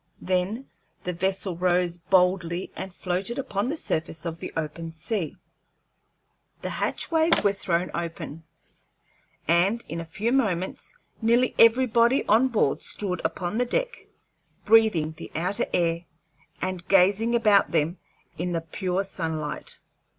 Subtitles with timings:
[0.19, 0.67] Then
[1.03, 5.37] the vessel rose boldly and floated upon the surface of the open sea.
[6.63, 8.43] The hatchways were thrown open,
[9.47, 14.07] and in a few moments nearly everybody on board stood upon the upper deck,
[14.65, 16.05] breathing the outer air
[16.63, 17.99] and gazing about them
[18.39, 19.81] in the pure sunlight.